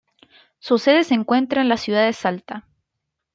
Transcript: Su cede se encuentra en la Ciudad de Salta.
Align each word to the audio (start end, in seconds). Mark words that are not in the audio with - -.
Su 0.57 0.79
cede 0.79 1.03
se 1.03 1.13
encuentra 1.13 1.61
en 1.61 1.69
la 1.69 1.77
Ciudad 1.77 2.07
de 2.07 2.13
Salta. 2.13 2.65